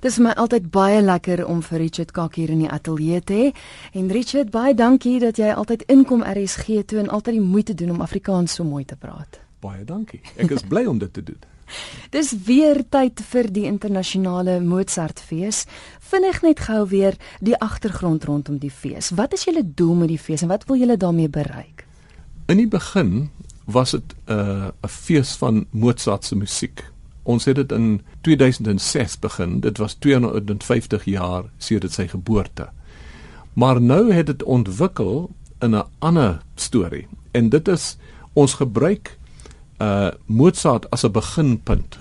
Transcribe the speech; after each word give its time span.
Dis 0.00 0.16
vir 0.16 0.30
my 0.30 0.32
altyd 0.40 0.70
baie 0.72 1.02
lekker 1.04 1.42
om 1.44 1.58
vir 1.60 1.82
Richard 1.82 2.14
Kak 2.16 2.38
hier 2.40 2.48
in 2.48 2.62
die 2.64 2.70
ateljee 2.72 3.20
te 3.20 3.36
hê. 3.36 3.48
En 3.92 4.08
Richard, 4.08 4.48
baie 4.50 4.72
dankie 4.74 5.18
dat 5.20 5.36
jy 5.36 5.50
altyd 5.52 5.84
inkom 5.92 6.22
RSG 6.24 6.86
toe 6.88 7.02
en 7.02 7.10
altyd 7.12 7.36
die 7.36 7.44
moeite 7.44 7.74
doen 7.76 7.92
om 7.92 8.00
Afrikaans 8.00 8.54
so 8.56 8.64
mooi 8.64 8.86
te 8.88 8.96
praat. 8.96 9.42
Baie 9.60 9.84
dankie. 9.84 10.22
Ek 10.40 10.54
is 10.56 10.64
bly 10.64 10.86
om 10.88 10.98
dit 10.98 11.12
te 11.12 11.22
doen. 11.22 11.36
Dis 12.16 12.32
weer 12.46 12.80
tyd 12.88 13.20
vir 13.28 13.50
die 13.52 13.66
internasionale 13.68 14.56
Mozartfees. 14.64 15.66
Vinnig 16.10 16.40
net 16.48 16.64
gou 16.64 16.80
weer 16.88 17.18
die 17.44 17.58
agtergrond 17.60 18.24
rondom 18.24 18.56
die 18.62 18.72
fees. 18.72 19.12
Wat 19.20 19.36
is 19.36 19.44
julle 19.44 19.66
doel 19.66 20.00
met 20.00 20.14
die 20.14 20.18
fees 20.18 20.46
en 20.46 20.48
wat 20.48 20.64
wil 20.70 20.80
julle 20.80 20.96
daarmee 20.96 21.28
bereik? 21.28 21.84
In 22.48 22.56
die 22.56 22.70
begin 22.70 23.28
was 23.68 23.92
dit 23.92 24.16
'n 24.26 24.32
uh, 24.32 24.72
'n 24.80 24.88
fees 24.88 25.36
van 25.36 25.66
Mozart 25.70 26.24
se 26.24 26.36
musiek. 26.36 26.88
Ons 27.30 27.46
het 27.46 27.58
dit 27.60 27.72
in 27.72 28.00
2006 28.26 29.18
begin. 29.22 29.60
Dit 29.62 29.78
was 29.78 29.94
250 30.02 31.04
jaar 31.04 31.46
sedert 31.58 31.94
sy 31.94 32.08
geboorte. 32.10 32.70
Maar 33.54 33.80
nou 33.80 34.12
het 34.12 34.26
dit 34.26 34.42
ontwikkel 34.42 35.30
in 35.60 35.76
'n 35.76 35.86
ander 35.98 36.40
storie. 36.54 37.06
En 37.30 37.48
dit 37.48 37.68
is 37.68 37.96
ons 38.32 38.54
gebruik 38.54 39.18
uh 39.78 40.10
Mozart 40.26 40.90
as 40.90 41.04
'n 41.04 41.12
beginpunt. 41.12 41.98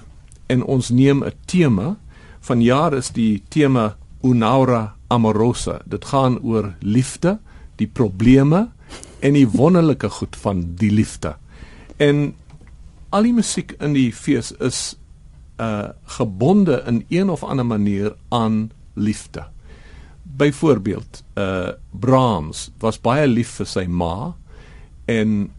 En 0.48 0.64
ons 0.64 0.90
neem 0.90 1.24
'n 1.24 1.34
tema. 1.46 1.98
Vanjaar 2.40 2.94
is 2.94 3.10
die 3.10 3.44
tema 3.48 3.98
Unaura 4.24 4.96
Amorosa. 5.08 5.82
Dit 5.86 6.06
gaan 6.06 6.40
oor 6.42 6.74
liefde, 6.80 7.40
die 7.76 7.88
probleme 7.88 8.70
en 9.20 9.34
die 9.34 9.48
wonderlike 9.48 10.10
goed 10.10 10.36
van 10.36 10.74
die 10.76 10.92
liefde. 10.92 11.36
En 11.98 12.36
al 13.10 13.24
die 13.24 13.34
musiek 13.34 13.72
in 13.80 13.94
die 13.94 14.14
fees 14.14 14.52
is 14.52 14.99
uh 15.60 15.90
gebonde 16.18 16.84
in 16.88 17.06
een 17.10 17.30
of 17.30 17.44
ander 17.44 17.66
manier 17.66 18.16
aan 18.30 18.72
liefde. 18.94 19.44
Byvoorbeeld, 20.24 21.24
uh 21.36 21.68
Brahms 21.92 22.72
was 22.80 23.02
baie 23.02 23.28
lief 23.28 23.60
vir 23.60 23.68
sy 23.68 23.86
ma 23.86 24.34
en 25.06 25.50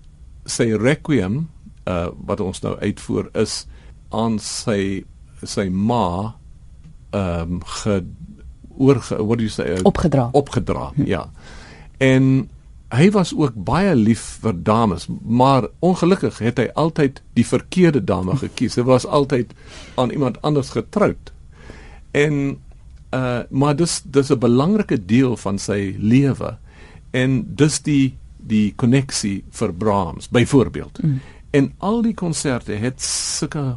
sy 0.44 0.72
requiem 0.76 1.48
uh 1.84 2.08
wat 2.26 2.40
ons 2.40 2.62
nou 2.62 2.76
uitvoer 2.80 3.30
is 3.32 3.66
aan 4.10 4.38
sy 4.38 5.04
sy 5.46 5.68
ma 5.68 6.34
ehm 7.10 7.58
um, 7.58 7.62
ge 7.64 8.02
oor 8.80 9.00
what 9.18 9.38
do 9.38 9.44
you 9.44 9.52
say 9.52 9.66
uh, 9.74 9.80
opgedra 9.82 10.28
opgedra 10.32 10.90
hm. 10.94 11.06
ja 11.06 11.24
en 11.98 12.48
hy 12.90 13.10
was 13.14 13.34
ook 13.34 13.54
baie 13.54 13.94
lief 13.94 14.38
vir 14.42 14.56
dames, 14.66 15.06
maar 15.22 15.68
ongelukkig 15.78 16.38
het 16.42 16.58
hy 16.58 16.68
altyd 16.74 17.20
die 17.38 17.46
verkeerde 17.46 18.02
dame 18.04 18.36
gekies. 18.40 18.76
Hy 18.80 18.86
was 18.88 19.06
altyd 19.06 19.52
aan 19.94 20.10
iemand 20.10 20.40
anders 20.42 20.74
getroud. 20.74 21.32
En 22.10 22.58
uh 23.14 23.42
maar 23.50 23.76
dis 23.76 24.00
dis 24.04 24.30
'n 24.30 24.38
belangrike 24.38 24.98
deel 25.06 25.36
van 25.36 25.58
sy 25.58 25.94
lewe 25.98 26.56
en 27.10 27.44
dis 27.54 27.80
die 27.82 28.14
die 28.36 28.72
koneksie 28.76 29.44
vir 29.50 29.74
Brahms 29.74 30.28
byvoorbeeld. 30.28 31.02
Mm. 31.02 31.20
En 31.50 31.72
al 31.78 32.02
die 32.02 32.14
konserte 32.14 32.72
het 32.72 33.02
sulke 33.02 33.76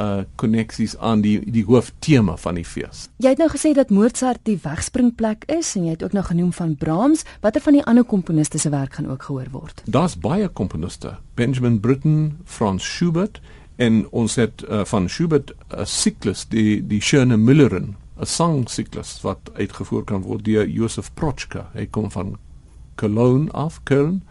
uh 0.00 0.22
koneksies 0.36 0.96
aan 0.98 1.20
die 1.20 1.40
die 1.50 1.64
hooftema 1.64 2.36
van 2.36 2.54
die 2.54 2.64
fees. 2.64 3.08
Jy 3.22 3.34
het 3.34 3.38
nou 3.38 3.48
gesê 3.52 3.72
dat 3.74 3.90
Mozart 3.90 4.40
die 4.48 4.58
wegspringplek 4.62 5.44
is 5.52 5.74
en 5.76 5.84
jy 5.84 5.96
het 5.96 6.02
ook 6.02 6.12
nou 6.12 6.24
genoem 6.24 6.52
van 6.52 6.76
Brahms, 6.76 7.24
watter 7.40 7.62
van 7.62 7.72
die 7.72 7.84
ander 7.84 8.04
komponiste 8.04 8.58
se 8.58 8.70
werk 8.70 8.94
gaan 8.94 9.10
ook 9.10 9.22
gehoor 9.22 9.50
word? 9.50 9.82
Daar's 9.84 10.18
baie 10.18 10.48
komponiste, 10.48 11.16
Benjamin 11.34 11.80
Britten, 11.80 12.38
Franz 12.44 12.84
Schubert 12.84 13.40
en 13.76 14.06
ons 14.10 14.34
het 14.36 14.64
uh, 14.68 14.84
van 14.84 15.08
Schubert 15.08 15.52
'n 15.70 15.86
siklus 15.86 16.46
die 16.48 16.86
die 16.86 17.00
Schöne 17.00 17.36
Müllerin, 17.36 17.96
'n 18.20 18.26
sangsiklus 18.26 19.20
wat 19.22 19.50
uitgevoer 19.54 20.04
kan 20.04 20.22
word 20.22 20.44
deur 20.44 20.68
Josef 20.68 21.10
Prochka. 21.14 21.70
Hy 21.74 21.86
kom 21.86 22.10
van 22.10 22.38
Cologne 22.94 23.50
af, 23.52 23.80
Köln. 23.84 24.22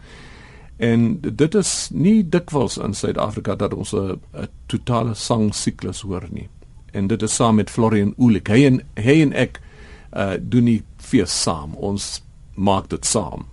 En 0.82 1.20
dit 1.20 1.54
is 1.54 1.72
nie 1.94 2.24
dikwels 2.26 2.76
in 2.82 2.94
Suid-Afrika 2.98 3.54
dat 3.54 3.74
ons 3.74 3.92
'n 3.94 4.18
totale 4.66 5.14
sangsiklus 5.14 6.00
hoor 6.00 6.26
nie. 6.30 6.48
En 6.92 7.06
dit 7.06 7.22
is 7.22 7.34
saam 7.34 7.54
met 7.54 7.70
Florian 7.70 8.14
Ulik. 8.18 8.48
Hy 8.48 8.64
en 8.64 8.80
hy 8.94 9.22
en 9.22 9.32
ek 9.32 9.60
uh 10.16 10.34
doen 10.40 10.64
nie 10.64 10.82
fees 10.96 11.42
saam. 11.42 11.74
Ons 11.74 12.22
maak 12.54 12.88
dit 12.88 13.06
saam. 13.06 13.46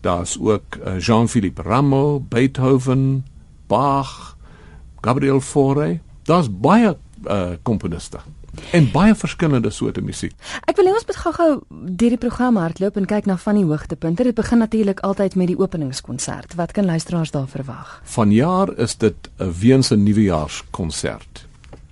Daar's 0.00 0.38
ook 0.40 0.76
uh, 0.86 0.98
Jean-Philippe 0.98 1.62
Rameau, 1.62 2.20
Beethoven, 2.20 3.24
Bach, 3.66 4.36
Gabriel 5.00 5.40
Fauré. 5.40 6.00
Daar's 6.22 6.50
baie 6.60 6.96
uh 7.26 7.52
komponiste 7.62 8.18
en 8.70 8.90
baie 8.92 9.14
verskillende 9.14 9.70
soorte 9.70 10.00
musiek. 10.00 10.34
Ek 10.66 10.76
wil 10.76 10.86
hê 10.86 10.94
ons 10.94 11.06
moet 11.06 11.16
gou-gou 11.16 11.48
deur 11.70 12.14
die 12.14 12.20
program 12.20 12.56
hardloop 12.56 12.96
en 12.96 13.06
kyk 13.06 13.26
na 13.26 13.36
van 13.36 13.58
die 13.58 13.64
hoogtepunte. 13.64 14.24
Dit 14.24 14.38
begin 14.38 14.58
natuurlik 14.58 15.00
altyd 15.00 15.34
met 15.34 15.50
die 15.52 15.58
openingskonsert. 15.58 16.54
Wat 16.54 16.72
kan 16.72 16.84
luisteraars 16.84 17.30
daar 17.30 17.48
verwag? 17.48 18.00
Vanjaar 18.04 18.76
is 18.78 18.96
dit 18.96 19.30
'n 19.38 19.52
Weense 19.60 19.96
nuwejaarskonsert. 19.96 21.46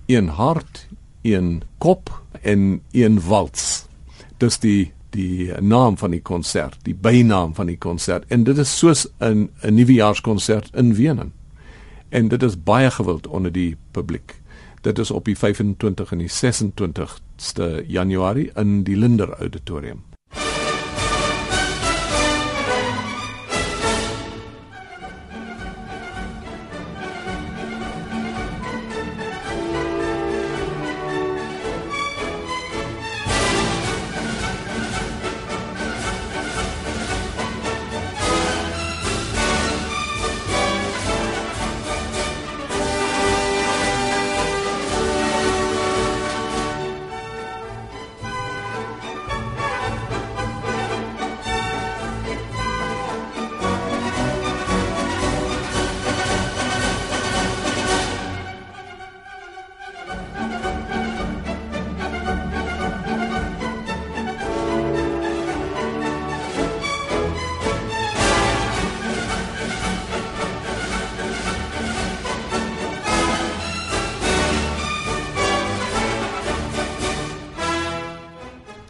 Een 0.05 0.27
hart, 0.27 0.87
een 1.21 1.63
kop 1.77 2.21
en 2.41 2.81
een 2.91 3.21
wals. 3.21 3.85
Dis 4.37 4.59
die 4.59 4.91
die 5.11 5.51
naam 5.61 5.97
van 5.97 6.11
die 6.11 6.21
konsert, 6.21 6.77
die 6.83 6.95
bynaam 6.95 7.55
van 7.55 7.65
die 7.65 7.77
konsert 7.77 8.23
en 8.27 8.43
dit 8.43 8.57
is 8.57 8.77
soos 8.77 9.07
'n 9.19 9.49
'n 9.61 9.73
nuwejaarskonsert 9.73 10.69
in 10.73 10.93
Wenen. 10.93 11.33
En 12.09 12.27
dit 12.27 12.43
is 12.43 12.63
baie 12.63 12.91
gewild 12.91 13.27
onder 13.27 13.51
die 13.51 13.77
publiek. 13.91 14.40
Dit 14.81 14.99
is 14.99 15.11
op 15.11 15.25
die 15.25 15.37
25 15.37 16.11
en 16.11 16.17
die 16.17 16.29
26ste 16.29 17.85
Januarie 17.87 18.51
in 18.55 18.83
die 18.83 18.95
Linder 18.95 19.29
Auditorium. 19.39 20.03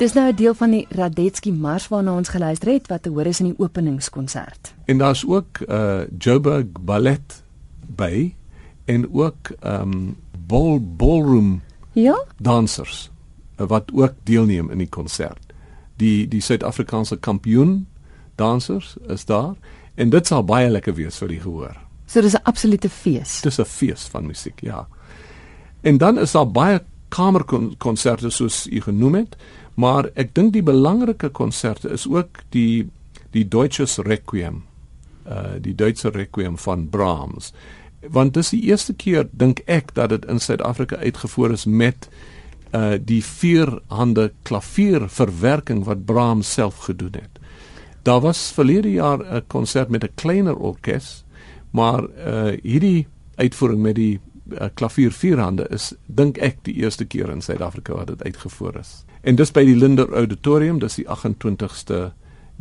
Dis 0.01 0.13
nou 0.13 0.31
'n 0.31 0.35
deel 0.35 0.53
van 0.53 0.72
die 0.72 0.85
Radetzky 0.89 1.51
Mars 1.51 1.88
waarna 1.88 2.16
ons 2.16 2.29
geluister 2.29 2.72
het 2.73 2.88
wat 2.88 3.03
te 3.03 3.09
hoor 3.09 3.25
is 3.25 3.39
in 3.39 3.45
die 3.45 3.59
openingskonsert. 3.59 4.73
En 4.85 4.97
daar's 4.97 5.25
ook 5.28 5.59
uh 5.67 6.01
Joburg 6.17 6.66
Ballet 6.79 7.44
by 7.95 8.34
en 8.85 9.13
ook 9.13 9.50
um 9.63 10.17
ball 10.47 10.79
ballroom 10.81 11.61
ja 11.91 12.23
dansers 12.38 13.11
uh, 13.59 13.67
wat 13.67 13.91
ook 13.94 14.13
deelneem 14.23 14.72
in 14.72 14.78
die 14.78 14.90
konsert. 14.90 15.53
Die 15.96 16.28
die 16.28 16.41
Suid-Afrikaanse 16.41 17.17
kampioen 17.17 17.87
dansers 18.35 18.96
is 19.08 19.26
daar 19.26 19.53
en 19.96 20.09
dit 20.09 20.28
sal 20.28 20.43
baie 20.43 20.70
lekker 20.70 20.93
wees 20.93 21.17
vir 21.17 21.28
die 21.28 21.40
gehoor. 21.40 21.78
So 22.05 22.22
dis 22.22 22.34
'n 22.34 22.43
absolute 22.43 22.90
fees. 22.90 23.41
Dis 23.41 23.59
'n 23.59 23.66
fees 23.66 24.02
van 24.02 24.26
musiek, 24.26 24.61
ja. 24.61 24.87
En 25.81 25.97
dan 25.97 26.20
is 26.20 26.31
daar 26.31 26.52
baie 26.52 26.81
kamerkonserte 27.11 28.29
soos 28.29 28.67
u 28.67 28.81
genoem 28.81 29.16
het. 29.16 29.35
Maar 29.76 30.09
ek 30.14 30.34
dink 30.35 30.53
die 30.53 30.64
belangrike 30.64 31.29
konserte 31.29 31.90
is 31.90 32.08
ook 32.08 32.44
die 32.50 32.90
die 33.32 33.47
Deutsches 33.47 33.97
Requiem. 33.97 34.64
Uh 35.26 35.56
die 35.62 35.76
Duitse 35.76 36.09
Requiem 36.09 36.58
van 36.58 36.90
Brahms. 36.90 37.53
Want 38.02 38.34
dis 38.34 38.50
die 38.50 38.64
eerste 38.68 38.94
keer 38.94 39.29
dink 39.32 39.62
ek 39.66 39.94
dat 39.96 40.09
dit 40.09 40.26
in 40.26 40.40
Suid-Afrika 40.40 40.96
uitgevoer 40.96 41.52
is 41.52 41.66
met 41.66 42.09
uh 42.76 42.97
die 43.00 43.22
vierhande 43.23 44.32
klavierverwerking 44.44 45.84
wat 45.85 46.06
Brahms 46.06 46.53
self 46.53 46.88
gedoen 46.90 47.22
het. 47.22 47.40
Daar 48.03 48.22
was 48.22 48.52
verlede 48.52 48.91
jaar 48.91 49.20
'n 49.20 49.44
konsert 49.47 49.90
met 49.90 50.03
'n 50.03 50.16
kleiner 50.16 50.56
orkes, 50.56 51.24
maar 51.72 52.03
uh 52.03 52.58
hierdie 52.64 53.08
uitvoering 53.35 53.82
met 53.82 53.96
die 53.96 54.20
uh, 54.52 54.70
klavier 54.74 55.12
vierhande 55.12 55.68
is 55.70 55.94
dink 56.06 56.38
ek 56.38 56.64
die 56.64 56.74
eerste 56.84 57.06
keer 57.06 57.30
in 57.30 57.42
Suid-Afrika 57.42 57.94
wat 57.94 58.08
dit 58.08 58.24
uitgevoer 58.24 58.80
is. 58.80 59.06
En 59.22 59.36
dis 59.36 59.52
by 59.52 59.66
die 59.66 59.76
Linder 59.76 60.09
Auditorium, 60.14 60.80
dis 60.80 60.96
die 60.96 61.08
28ste 61.08 62.12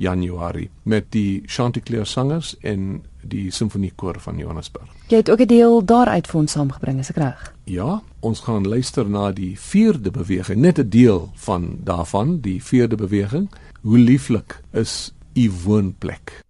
Januarie 0.00 0.70
met 0.82 1.10
die 1.12 1.42
Chanticleer 1.46 2.06
sangers 2.06 2.54
en 2.60 3.02
die 3.20 3.50
simfoniekoor 3.52 4.20
van 4.24 4.38
Johannesburg. 4.40 4.88
Jy 5.12 5.16
het 5.16 5.30
ook 5.30 5.40
'n 5.40 5.46
deel 5.46 5.84
daaruit 5.84 6.26
vir 6.26 6.40
ons 6.40 6.52
saamgebring, 6.52 6.98
is 6.98 7.10
ek 7.10 7.16
reg? 7.16 7.54
Ja, 7.64 8.02
ons 8.20 8.40
gaan 8.40 8.68
luister 8.68 9.08
na 9.08 9.32
die 9.32 9.58
vierde 9.58 10.10
beweging, 10.10 10.60
net 10.60 10.78
'n 10.78 10.88
deel 10.88 11.30
van 11.34 11.78
daarvan, 11.84 12.40
die 12.40 12.62
vierde 12.62 12.96
beweging. 12.96 13.50
Hoe 13.82 13.98
lieflik 13.98 14.60
is 14.72 15.12
u 15.34 15.50
woonplek. 15.64 16.44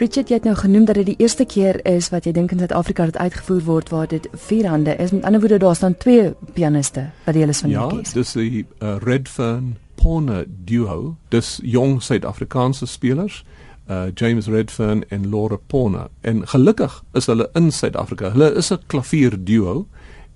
Richard, 0.00 0.30
jy 0.32 0.38
het 0.38 0.46
nou 0.48 0.54
genoem 0.56 0.86
dat 0.88 0.96
dit 0.96 1.10
die 1.10 1.18
eerste 1.20 1.44
keer 1.44 1.76
is 1.84 2.06
wat 2.08 2.24
jy 2.24 2.30
dink 2.32 2.54
in 2.54 2.62
Suid-Afrika 2.62 3.04
dit 3.10 3.16
uitgevoer 3.20 3.64
word 3.66 3.90
waar 3.92 4.06
dit 4.08 4.28
vier 4.46 4.68
hande 4.72 4.94
is. 4.96 5.10
Met 5.12 5.26
ander 5.28 5.42
woorde, 5.42 5.58
daar 5.60 5.76
staan 5.76 5.96
twee 6.00 6.30
pianiste 6.56 7.02
wat 7.26 7.36
deel 7.36 7.52
is 7.52 7.60
van 7.60 7.70
ja, 7.70 7.82
die 7.82 7.98
orkes. 7.98 8.14
Ja, 8.14 8.16
dis 8.16 8.32
die 8.32 8.62
uh, 8.80 8.94
Redfern 9.04 9.74
Porner 10.00 10.46
duo. 10.48 11.18
Dis 11.28 11.58
jong 11.62 11.98
Suid-Afrikaanse 12.00 12.88
spelers, 12.88 13.42
uh, 13.90 14.06
James 14.14 14.48
Redfern 14.48 15.04
en 15.12 15.28
Laura 15.28 15.60
Porner. 15.66 16.08
En 16.24 16.46
gelukkig 16.48 17.02
is 17.12 17.28
hulle 17.28 17.50
in 17.60 17.68
Suid-Afrika. 17.68 18.32
Hulle 18.32 18.54
is 18.56 18.72
'n 18.72 18.80
klavier 18.86 19.36
duo 19.36 19.84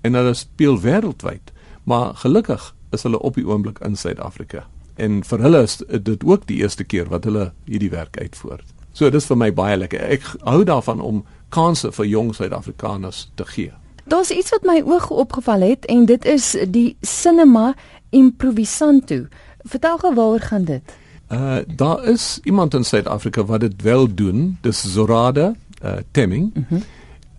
en 0.01 0.13
hulle 0.13 0.33
speel 0.33 0.77
wêreldwyd. 0.85 1.49
Maar 1.83 2.13
gelukkig 2.13 2.75
is 2.91 3.01
hulle 3.03 3.19
op 3.19 3.33
die 3.33 3.47
oomblik 3.47 3.79
in 3.81 3.97
Suid-Afrika. 3.97 4.67
En 4.95 5.23
vir 5.23 5.39
hulle 5.39 5.65
is 5.65 5.81
dit 6.01 6.23
ook 6.23 6.45
die 6.45 6.61
eerste 6.61 6.83
keer 6.83 7.09
wat 7.09 7.23
hulle 7.23 7.51
hierdie 7.65 7.89
werk 7.89 8.21
uitvoer. 8.21 8.61
So 8.95 9.09
dis 9.11 9.27
vir 9.27 9.39
my 9.39 9.49
baie 9.51 9.75
lekker. 9.75 9.99
Ek 10.15 10.27
hou 10.47 10.61
daarvan 10.63 11.01
om 11.03 11.25
kansse 11.51 11.91
vir 11.97 12.07
jong 12.07 12.31
Suid-Afrikaners 12.35 13.25
te 13.35 13.43
gee. 13.49 13.73
Daar's 14.07 14.31
iets 14.31 14.53
wat 14.53 14.63
my 14.63 14.77
oog 14.85 15.09
opgeval 15.09 15.65
het 15.67 15.87
en 15.91 16.05
dit 16.07 16.25
is 16.25 16.53
die 16.71 16.95
Cinema 17.01 17.73
Improvisanto. 18.15 19.25
Vertel 19.67 19.97
gou 19.97 20.13
waaroor 20.15 20.45
gaan 20.47 20.67
dit? 20.69 20.95
Uh 21.33 21.57
daar 21.67 22.03
is 22.07 22.39
iemand 22.43 22.73
in 22.73 22.83
Suid-Afrika 22.83 23.43
wat 23.43 23.59
dit 23.59 23.81
wel 23.81 24.07
doen. 24.15 24.57
Dis 24.61 24.83
Zorada 24.93 25.55
uh 25.83 25.97
Temming. 26.11 26.53
Mm 26.53 26.65
-hmm. 26.69 26.83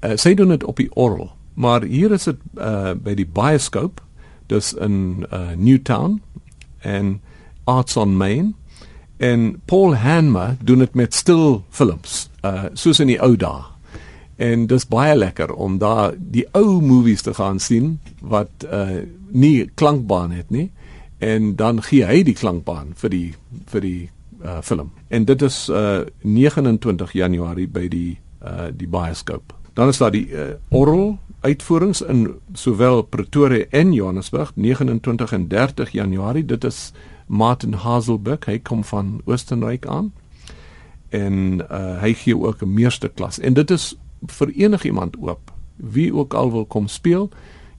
uh, 0.01 0.17
sy 0.17 0.35
doen 0.35 0.49
dit 0.49 0.65
op 0.65 0.77
die 0.77 0.91
orgel. 0.93 1.31
Maar 1.55 1.83
hier 1.83 2.13
is 2.13 2.25
dit 2.25 2.37
uh 2.59 2.93
by 2.93 3.15
die 3.15 3.27
Bioscope. 3.33 4.03
Dis 4.47 4.73
in 4.73 5.27
uh 5.33 5.57
Newtown 5.57 6.21
en 6.79 7.21
Arts 7.65 7.97
on 7.97 8.17
Main 8.17 8.55
en 9.17 9.61
Paul 9.65 9.97
Hanmer 9.97 10.57
doen 10.61 10.79
dit 10.85 10.95
met 10.95 11.15
stil 11.15 11.63
films 11.71 12.29
uh 12.45 12.69
soos 12.75 13.01
in 13.01 13.13
die 13.13 13.21
ou 13.23 13.37
dae. 13.37 13.65
En 14.37 14.67
dis 14.69 14.89
baie 14.89 15.17
lekker 15.17 15.55
om 15.55 15.79
daar 15.79 16.13
die 16.17 16.45
ou 16.53 16.81
movies 16.85 17.23
te 17.23 17.35
gaan 17.35 17.59
sien 17.61 17.99
wat 18.21 18.67
uh 18.71 19.03
nie 19.31 19.71
klankbaan 19.75 20.31
het 20.31 20.51
nie 20.51 20.71
en 21.19 21.55
dan 21.57 21.83
gee 21.83 22.05
hy 22.05 22.23
die 22.23 22.37
klankbaan 22.37 22.93
vir 22.95 23.11
die 23.11 23.35
vir 23.73 23.81
die 23.81 24.11
uh 24.45 24.61
film. 24.63 24.93
En 25.09 25.25
dit 25.25 25.43
is 25.43 25.69
uh 25.69 26.05
29 26.23 27.13
Januarie 27.13 27.69
by 27.69 27.89
die 27.89 28.19
uh 28.45 28.69
die 28.73 28.89
bioscope 28.89 29.57
dan 29.77 29.89
is 29.89 29.99
daar 30.01 30.11
die 30.11 30.29
uh, 30.33 30.57
orgel 30.69 31.19
uitvoerings 31.41 32.01
in 32.01 32.35
sowel 32.53 33.03
Pretoria 33.03 33.67
en 33.71 33.93
Johannesburg 33.93 34.53
29 34.55 35.33
en 35.33 35.49
30 35.49 35.91
Januarie 35.91 36.45
dit 36.45 36.65
is 36.65 36.93
Martin 37.27 37.73
Hazelberg, 37.73 38.47
hy 38.47 38.59
kom 38.59 38.85
van 38.85 39.21
Oostenryk 39.25 39.87
aan. 39.87 40.13
En 41.09 41.61
uh, 41.71 42.01
hy 42.01 42.13
gee 42.15 42.39
ook 42.39 42.63
'n 42.63 42.73
meesterklas 42.75 43.39
en 43.39 43.55
dit 43.55 43.71
is 43.71 43.95
vir 44.27 44.49
enigiemand 44.49 45.17
oop. 45.21 45.53
Wie 45.77 46.15
ook 46.15 46.35
al 46.35 46.51
wil 46.51 46.65
kom 46.65 46.89
speel, 46.89 47.31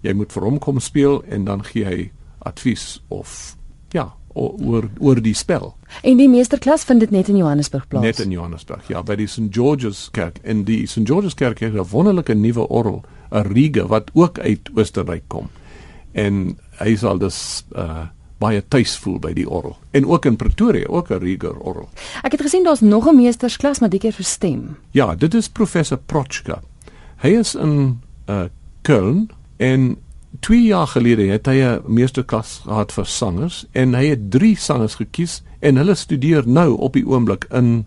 jy 0.02 0.14
moet 0.14 0.32
vir 0.32 0.44
hom 0.44 0.60
kom 0.60 0.80
speel 0.80 1.24
en 1.24 1.44
dan 1.44 1.64
gee 1.64 1.86
hy 1.86 2.12
advies 2.40 3.04
of 3.08 3.58
ja, 3.92 4.14
oor 4.34 4.90
oor 5.00 5.22
die 5.22 5.34
spel. 5.34 5.76
En 6.02 6.18
die 6.18 6.30
meesterklas 6.30 6.84
vind 6.84 7.00
dit 7.00 7.12
net 7.12 7.28
in 7.28 7.38
Johannesburg 7.38 7.88
plaas. 7.88 8.04
Net 8.04 8.20
in 8.20 8.32
Johannesburg. 8.32 8.88
Ja, 8.88 9.04
by 9.04 9.16
die 9.16 9.28
St 9.28 9.50
George's 9.52 10.10
Kerk. 10.12 10.40
En 10.44 10.64
die 10.64 10.86
St 10.88 11.08
George's 11.08 11.34
Kerk 11.34 11.60
het 11.60 11.74
'n 11.74 11.90
wonderlike 11.92 12.34
nuwe 12.34 12.68
orgel, 12.68 13.04
'n 13.32 13.54
Riga 13.54 13.86
wat 13.86 14.12
ook 14.14 14.40
uit 14.40 14.70
Oostenryk 14.76 15.24
kom. 15.28 15.50
En 16.12 16.58
hy 16.80 16.96
sal 16.96 17.18
dus 17.18 17.66
uh 17.76 18.08
baie 18.38 18.64
tuis 18.68 18.98
voel 18.98 19.20
by 19.20 19.34
die 19.34 19.50
orgel. 19.50 19.78
En 19.92 20.06
ook 20.06 20.26
in 20.26 20.36
Pretoria, 20.36 20.88
ook 20.88 21.10
'n 21.10 21.20
Rieger 21.20 21.58
orgel. 21.58 21.90
Ek 22.24 22.32
het 22.32 22.42
gesien 22.42 22.64
daar's 22.64 22.82
nog 22.82 23.08
'n 23.08 23.16
meestersklas 23.16 23.80
maar 23.80 23.90
dit 23.90 24.00
keer 24.00 24.14
vir 24.14 24.26
stem. 24.26 24.78
Ja, 24.92 25.16
dit 25.16 25.34
is 25.34 25.50
professor 25.50 25.98
Prochka. 25.98 26.62
Hy 27.18 27.30
is 27.30 27.56
in 27.56 28.02
uh 28.30 28.46
Köln 28.82 29.30
en 29.58 29.98
2 30.40 30.64
jaar 30.64 30.88
gelede 30.88 31.32
het 31.32 31.46
hy 31.46 31.62
'n 31.62 31.82
meesterklas 31.86 32.62
gehad 32.64 32.92
vir 32.92 33.06
sangers 33.06 33.66
en 33.72 33.94
hy 33.94 34.06
het 34.06 34.32
3 34.32 34.56
sangers 34.56 34.96
gekies 34.96 35.44
en 35.60 35.76
hulle 35.76 35.96
studeer 35.96 36.48
nou 36.48 36.78
op 36.78 36.94
die 36.94 37.08
oomblik 37.08 37.46
in 37.52 37.86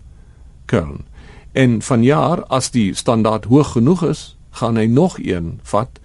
Köln. 0.67 1.05
En 1.53 1.83
vanjaar 1.83 2.45
as 2.45 2.71
die 2.71 2.95
standaard 2.95 3.45
hoog 3.45 3.73
genoeg 3.73 4.05
is, 4.05 4.37
gaan 4.51 4.77
hy 4.77 4.87
nog 4.87 5.19
een 5.19 5.61
vat 5.63 6.01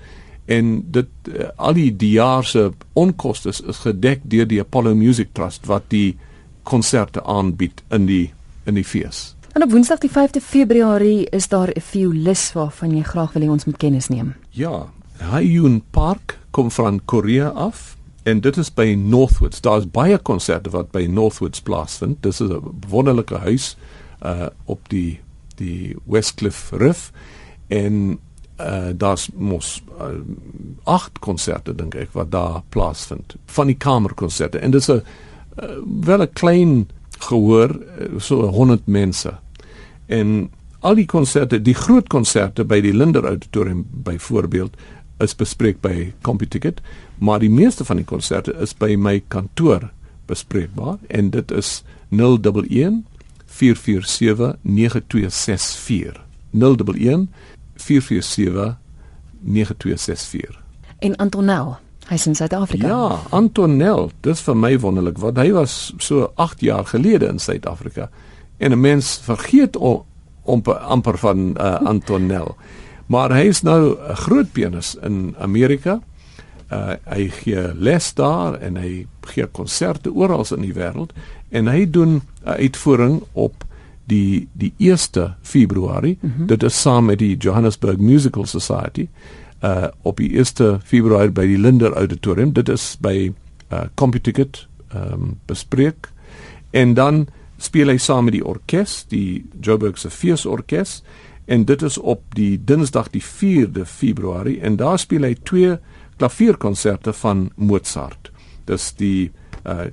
en 0.46 0.92
dit 0.92 1.08
uh, 1.30 1.50
al 1.56 1.74
die 1.74 1.90
die 1.96 2.12
jaar 2.12 2.46
se 2.46 2.72
onkoste 2.94 3.50
is 3.50 3.82
gedek 3.84 4.22
deur 4.24 4.48
die 4.48 4.60
Apollo 4.62 4.96
Music 4.96 5.34
Trust 5.34 5.66
wat 5.66 5.90
die 5.90 6.18
konserte 6.64 7.24
aanbied 7.24 7.84
in 7.90 8.06
die 8.06 8.34
in 8.66 8.74
die 8.74 8.86
fees. 8.86 9.36
En 9.54 9.64
op 9.64 9.72
Woensdag 9.72 10.02
die 10.04 10.10
5de 10.10 10.42
Februarie 10.42 11.30
is 11.30 11.48
daar 11.48 11.70
'n 11.70 11.82
violis 11.82 12.54
waarvan 12.54 12.96
jy 12.98 13.04
graag 13.04 13.34
wil 13.34 13.44
hê 13.44 13.50
ons 13.50 13.66
moet 13.66 13.78
kennis 13.78 14.08
neem. 14.08 14.34
Ja, 14.50 14.92
Hyun 15.18 15.84
Park 15.92 16.40
kom 16.52 16.72
van 16.72 17.02
Korea 17.06 17.48
af 17.48 17.98
en 18.24 18.42
dit 18.42 18.58
is 18.58 18.74
by 18.74 18.96
Northwoods. 18.98 19.62
Daar's 19.62 19.90
baie 19.92 20.18
konserte 20.18 20.70
wat 20.70 20.92
by 20.92 21.06
Northwoods 21.06 21.62
plaasvind. 21.62 22.24
Dis 22.24 22.40
'n 22.40 22.62
wonderlike 22.90 23.36
huis 23.36 23.78
uh 24.24 24.48
op 24.66 24.90
die 24.90 25.20
die 25.56 25.96
Westcliff 26.06 26.72
Reef 26.72 27.12
en 27.68 28.20
uh 28.60 28.90
daar's 28.94 29.30
mos 29.36 29.84
uh, 30.00 30.16
agt 30.84 31.20
konserte 31.20 31.76
dink 31.76 31.96
ek 31.96 32.14
wat 32.16 32.32
daar 32.32 32.62
plaasvind 32.70 33.36
van 33.46 33.68
die 33.68 33.78
kamerkonserte. 33.78 34.60
En 34.60 34.72
dis 34.72 34.90
'n 34.90 35.02
uh, 35.02 35.02
wel 36.02 36.22
'n 36.22 36.34
klein 36.34 36.90
gehoor 37.20 37.80
so 38.18 38.48
100 38.48 38.88
mense. 38.88 39.34
En 40.06 40.50
al 40.80 40.96
die 40.96 41.06
konserte 41.06 41.62
die 41.62 41.74
groot 41.74 42.08
konserte 42.08 42.66
by 42.66 42.82
die 42.82 42.94
Linder 42.94 43.26
Auditorium 43.26 43.86
byvoorbeeld 43.90 44.76
is 45.20 45.36
bespreek 45.36 45.82
by 45.82 46.14
CompuTicket 46.22 46.82
maar 47.18 47.40
die 47.40 47.50
meeste 47.50 47.86
van 47.86 47.96
die 47.96 48.06
konserte 48.06 48.54
is 48.62 48.74
by 48.78 48.96
my 48.96 49.24
kantoor 49.28 49.90
bespreekbaar. 50.26 50.98
En 51.08 51.30
dit 51.30 51.52
is 51.52 51.84
011 52.10 53.04
447 53.46 54.56
9264 54.62 56.24
011 56.52 57.28
447 57.76 58.78
9264. 59.40 60.64
En 61.00 61.16
Antonel, 61.16 61.78
Hy's 62.06 62.26
in 62.26 62.36
Suid-Afrika. 62.36 62.88
Ja, 62.88 63.20
Antonel, 63.30 64.12
dis 64.22 64.42
vir 64.46 64.58
my 64.58 64.76
wonderlik 64.78 65.18
want 65.18 65.40
hy 65.42 65.50
was 65.56 65.94
so 65.98 66.30
8 66.42 66.62
jaar 66.62 66.86
gelede 66.86 67.32
in 67.34 67.40
Suid-Afrika. 67.42 68.10
En 68.58 68.72
'n 68.72 68.80
mens 68.80 69.20
vergeet 69.24 69.78
om 69.78 70.06
om 70.46 70.62
amper 70.66 71.18
van 71.18 71.56
uh, 71.58 71.82
Antonel. 71.92 72.56
Maar 73.06 73.34
hy 73.34 73.48
is 73.50 73.62
nou 73.62 73.98
'n 73.98 74.16
groot 74.16 74.52
pianis 74.52 74.96
in 75.02 75.36
Amerika. 75.40 76.00
Uh, 76.72 76.94
hy 77.06 77.30
gee 77.30 77.74
les 77.74 78.14
daar 78.14 78.54
en 78.54 78.78
hy 78.78 79.08
gee 79.22 79.46
konserte 79.46 80.14
oral 80.14 80.46
in 80.56 80.62
die 80.62 80.74
wêreld 80.74 81.14
en 81.50 81.68
hy 81.68 81.90
doen 81.90 82.22
'n 82.46 82.50
uitvoering 82.50 83.24
op 83.32 83.66
die 84.06 84.48
die 84.54 84.74
1 84.78 85.36
Februarie. 85.42 86.18
Mm 86.22 86.34
-hmm. 86.38 86.48
Dit 86.48 86.64
is 86.64 86.82
saam 86.82 87.06
met 87.06 87.20
die 87.20 87.38
Johannesburg 87.38 87.98
Musical 87.98 88.46
Society 88.46 89.08
uh 89.64 89.88
op 90.02 90.18
die 90.18 90.38
1 90.38 90.80
Februarie 90.84 91.32
by 91.32 91.46
die 91.48 91.58
Linder 91.58 91.94
Auditorium. 91.94 92.54
Dit 92.54 92.70
is 92.70 92.98
by 93.00 93.34
uh 93.72 93.82
CompuTicket 93.96 94.68
ehm 94.90 95.14
um, 95.14 95.40
bespreek. 95.46 96.12
En 96.72 96.94
dan 96.94 97.28
speel 97.58 97.88
hy 97.88 97.98
saam 97.98 98.24
met 98.28 98.34
die 98.34 98.46
orkes, 98.46 99.06
die 99.08 99.46
Joburg 99.62 99.98
se 99.98 100.10
Feesorkes 100.10 101.04
en 101.46 101.66
dit 101.66 101.82
is 101.82 101.98
op 101.98 102.22
die 102.36 102.64
Dinsdag 102.64 103.10
die 103.10 103.24
4de 103.24 103.86
Februarie 103.86 104.60
en 104.62 104.76
daar 104.76 105.00
speel 105.00 105.24
hy 105.24 105.36
twee 105.44 105.78
klavierkonserte 106.18 107.14
van 107.14 107.50
Mozart. 107.56 108.32
Dis 108.66 108.94
die 108.98 109.32
uh 109.64 109.88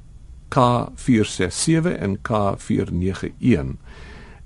K467 0.54 1.96
en 1.98 2.18
K491 2.28 3.76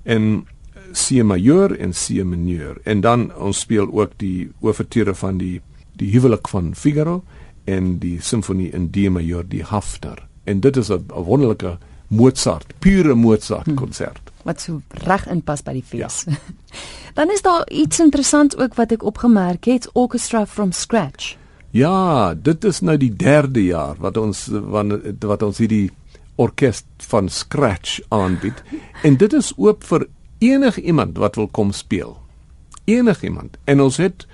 en 0.03 0.45
C 0.93 1.23
majeur 1.23 1.75
en 1.79 1.91
C 1.91 2.23
mineur 2.23 2.77
en 2.83 3.01
dan 3.01 3.27
ons 3.35 3.59
speel 3.59 3.89
ook 3.91 4.15
die 4.17 4.49
oorture 4.59 5.15
van 5.15 5.37
die 5.37 5.61
die 5.97 6.11
huwelik 6.13 6.47
van 6.47 6.75
Figaro 6.75 7.23
en 7.65 7.97
die 7.99 8.21
simfonie 8.21 8.69
in 8.71 8.89
D 8.91 9.09
majeur 9.09 9.43
die 9.43 9.63
Hafner 9.63 10.27
en 10.45 10.59
dit 10.59 10.77
is 10.77 10.89
'n 10.89 11.05
wonderlike 11.09 11.77
Mozart 12.07 12.73
pure 12.79 13.15
Mozart 13.15 13.73
konsert 13.75 14.21
hm, 14.23 14.47
wat 14.47 14.61
so 14.61 14.81
reg 15.03 15.27
inpas 15.27 15.61
by 15.61 15.73
die 15.73 15.83
fees. 15.83 16.23
Ja. 16.25 16.33
dan 17.19 17.31
is 17.31 17.41
daar 17.41 17.69
iets 17.69 17.99
interessant 17.99 18.57
ook 18.57 18.75
wat 18.75 18.91
ek 18.91 19.03
opgemerk 19.03 19.65
het 19.65 19.89
orchestra 19.93 20.45
from 20.45 20.71
scratch. 20.71 21.35
Ja, 21.77 22.33
dit 22.33 22.63
is 22.63 22.79
nou 22.81 22.97
die 22.97 23.11
derde 23.13 23.61
jaar 23.65 23.97
wat 24.01 24.17
ons 24.17 24.47
wat, 24.49 24.93
wat 25.21 25.43
ons 25.45 25.59
hierdie 25.61 25.89
orkes 26.37 26.83
van 27.09 27.29
scratch 27.29 27.99
aanbied 28.13 28.61
en 29.05 29.17
dit 29.21 29.33
is 29.33 29.51
oop 29.57 29.85
vir 29.89 30.07
enigiemand 30.41 31.17
wat 31.21 31.37
wil 31.37 31.49
kom 31.53 31.73
speel. 31.73 32.15
Enigiemand. 32.85 33.57
En 33.65 33.81
ons 33.83 33.97
het 33.97 34.25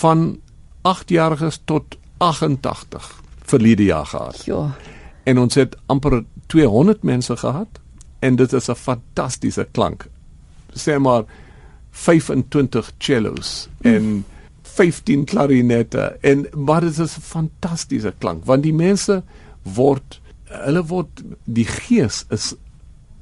van 0.00 0.38
8-jariges 0.86 1.58
tot 1.64 1.96
88 2.22 3.08
verlede 3.46 3.84
jaar 3.84 4.06
gehad. 4.06 4.44
Ja. 4.44 4.70
En 5.24 5.38
ons 5.38 5.54
het 5.54 5.76
amper 5.86 6.22
200 6.46 7.02
mense 7.02 7.36
gehad 7.36 7.80
en 8.20 8.36
dit 8.36 8.52
is 8.52 8.68
'n 8.70 8.74
fantastiese 8.74 9.68
klank. 9.72 10.08
Sê 10.72 10.98
maar 10.98 11.24
25 11.90 12.92
cellos 12.98 13.68
en 13.80 14.24
15 14.76 15.24
klarinette 15.24 16.16
en 16.20 16.46
maar 16.54 16.84
dit 16.84 16.98
is 16.98 17.16
'n 17.16 17.26
fantastiese 17.32 18.12
klank 18.18 18.44
want 18.44 18.62
die 18.62 18.76
mense 18.76 19.22
word 19.62 20.20
hulle 20.48 20.84
word 20.86 21.22
die 21.44 21.66
gees 21.66 22.24
is 22.30 22.54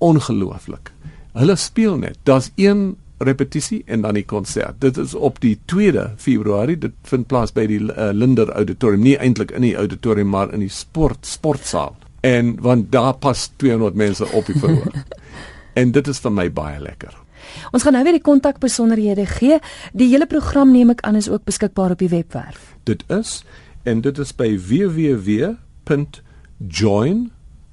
ongelooflik. 0.05 0.93
Hulle 1.33 1.57
speel 1.57 1.97
net. 1.97 2.19
Daar's 2.23 2.51
een 2.61 2.97
repetisie 3.19 3.83
en 3.87 4.03
dan 4.05 4.19
die 4.19 4.25
konsert. 4.25 4.81
Dit 4.81 4.97
is 4.97 5.15
op 5.15 5.41
die 5.41 5.59
2de 5.73 6.11
Februarie. 6.17 6.79
Dit 6.79 6.93
vind 7.03 7.27
plaas 7.31 7.55
by 7.55 7.67
die 7.71 7.81
uh, 7.81 8.11
Linder 8.13 8.51
Auditorium, 8.53 9.05
nie 9.07 9.17
eintlik 9.17 9.55
in 9.55 9.65
die 9.65 9.77
auditorium 9.77 10.29
maar 10.35 10.53
in 10.53 10.65
die 10.65 10.73
sport 10.73 11.27
sportsaal. 11.27 11.97
En 12.21 12.57
want 12.61 12.93
daar 12.93 13.15
pas 13.15 13.51
200 13.57 13.95
mense 13.95 14.29
op 14.33 14.47
die 14.47 14.59
verhoor. 14.59 15.05
en 15.81 15.93
dit 15.93 16.09
is 16.09 16.21
vir 16.21 16.35
my 16.35 16.49
baie 16.53 16.81
lekker. 16.83 17.24
Ons 17.73 17.83
gaan 17.83 17.93
nou 17.93 18.05
weer 18.05 18.19
die 18.19 18.23
kontak 18.23 18.59
besonderhede 18.59 19.27
gee. 19.27 19.59
Die 19.93 20.09
hele 20.09 20.27
program 20.27 20.73
neem 20.73 20.91
ek 20.91 21.01
aan 21.01 21.17
is 21.17 21.29
ook 21.29 21.45
beskikbaar 21.45 21.91
op 21.91 21.99
die 21.99 22.09
webwerf. 22.09 22.77
Dit 22.83 23.05
is 23.09 23.45
en 23.83 24.01
dit 24.01 24.19
is 24.19 24.37
by 24.37 24.59
www.join 24.59 25.59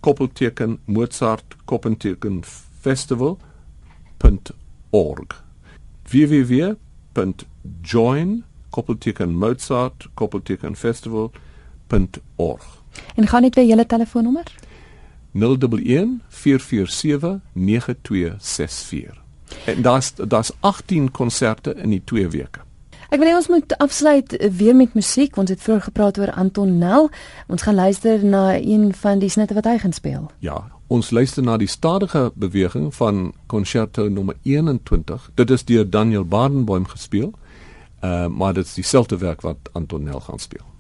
koppelteken 0.01 0.80
Mozart 0.86 1.56
koppelteken 1.66 2.44
festival.org 2.82 5.44
www.join 6.12 8.44
koppelteken 8.70 9.38
Mozart 9.38 10.10
koppelteken 10.13 10.75
festival.org 10.75 12.84
En 13.16 13.28
gaan 13.28 13.42
net 13.42 13.56
weer 13.56 13.66
julle 13.66 13.86
telefoonnommer 13.86 14.44
011 15.32 16.08
447 16.28 17.40
9264 17.54 19.21
En 19.65 19.82
daar's 19.82 20.13
daar's 20.15 20.51
18 20.60 21.12
konserte 21.12 21.75
in 21.75 21.89
die 21.89 22.01
2 22.03 22.27
weke. 22.30 22.60
Ek 23.12 23.20
wil 23.20 23.27
hê 23.27 23.34
ons 23.36 23.50
moet 23.51 23.74
afsluit 23.84 24.38
weer 24.56 24.75
met 24.75 24.94
musiek. 24.96 25.36
Ons 25.38 25.51
het 25.51 25.60
vroeër 25.60 25.82
gepraat 25.89 26.18
oor 26.18 26.32
Anton 26.32 26.77
Nel. 26.77 27.10
Ons 27.51 27.65
gaan 27.68 27.75
luister 27.75 28.24
na 28.25 28.56
een 28.56 28.94
van 28.96 29.20
die 29.20 29.30
snitte 29.30 29.53
wat 29.58 29.68
hy 29.68 29.77
gaan 29.84 29.91
speel. 29.91 30.30
Ja, 30.39 30.63
ons 30.88 31.12
luister 31.12 31.44
na 31.44 31.58
die 31.60 31.68
stadige 31.68 32.32
beweging 32.39 32.94
van 32.96 33.34
Concerto 33.51 34.08
nommer 34.08 34.36
21. 34.48 35.30
Dit 35.36 35.51
is 35.51 35.65
deur 35.68 35.89
Daniel 35.89 36.25
Barenboim 36.25 36.88
gespeel. 36.88 37.34
Uh 38.01 38.27
maar 38.27 38.53
dit 38.53 38.65
is 38.65 38.74
dieselfde 38.74 39.18
werk 39.18 39.41
wat 39.41 39.70
Anton 39.72 40.03
Nel 40.03 40.20
gaan 40.20 40.39
speel. 40.39 40.71